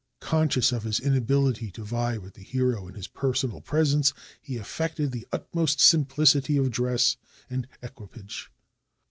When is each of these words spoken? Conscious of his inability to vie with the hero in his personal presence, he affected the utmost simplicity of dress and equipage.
Conscious 0.19 0.71
of 0.71 0.81
his 0.81 0.99
inability 0.99 1.69
to 1.69 1.83
vie 1.83 2.17
with 2.17 2.33
the 2.33 2.41
hero 2.41 2.87
in 2.87 2.95
his 2.95 3.07
personal 3.07 3.61
presence, 3.61 4.13
he 4.41 4.57
affected 4.57 5.11
the 5.11 5.27
utmost 5.31 5.79
simplicity 5.79 6.57
of 6.57 6.71
dress 6.71 7.17
and 7.51 7.67
equipage. 7.83 8.49